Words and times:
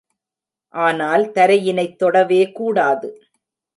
ஆனால் 0.73 1.25
தரையினைத் 1.31 1.97
தொடவே 1.97 2.41
கூடாது. 2.51 3.09